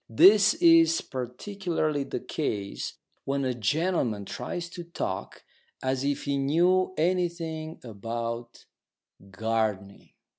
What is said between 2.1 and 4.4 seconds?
case when a gentleman